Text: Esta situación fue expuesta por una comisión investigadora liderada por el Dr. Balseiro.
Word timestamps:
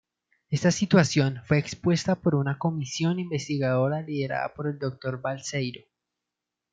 Esta 0.49 0.71
situación 0.71 1.43
fue 1.45 1.59
expuesta 1.59 2.15
por 2.15 2.33
una 2.33 2.57
comisión 2.57 3.19
investigadora 3.19 4.01
liderada 4.01 4.51
por 4.51 4.65
el 4.67 4.79
Dr. 4.79 5.21
Balseiro. 5.21 5.83